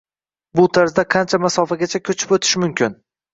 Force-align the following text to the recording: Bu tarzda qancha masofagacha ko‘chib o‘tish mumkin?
Bu 0.59 0.63
tarzda 0.77 1.05
qancha 1.15 1.39
masofagacha 1.43 2.03
ko‘chib 2.09 2.35
o‘tish 2.39 2.57
mumkin? 2.65 2.99